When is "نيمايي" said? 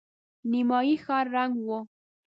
0.51-0.95